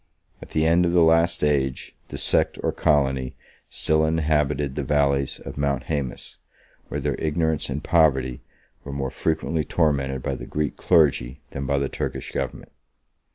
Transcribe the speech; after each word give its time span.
At 0.41 0.49
the 0.49 0.65
end 0.65 0.83
of 0.87 0.93
the 0.93 1.03
last 1.03 1.43
age, 1.43 1.95
the 2.07 2.17
sect 2.17 2.57
or 2.63 2.71
colony 2.71 3.35
still 3.69 4.03
inhabited 4.03 4.73
the 4.73 4.81
valleys 4.81 5.37
of 5.41 5.59
Mount 5.59 5.83
Haemus, 5.89 6.37
where 6.87 6.99
their 6.99 7.13
ignorance 7.21 7.69
and 7.69 7.83
poverty 7.83 8.41
were 8.83 8.93
more 8.93 9.11
frequently 9.11 9.63
tormented 9.63 10.23
by 10.23 10.33
the 10.33 10.47
Greek 10.47 10.75
clergy 10.75 11.41
than 11.51 11.67
by 11.67 11.77
the 11.77 11.87
Turkish 11.87 12.31
government. 12.31 12.71